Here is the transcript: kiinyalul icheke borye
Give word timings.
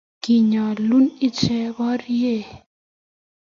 kiinyalul 0.23 1.01
icheke 1.27 1.61
borye 1.75 2.35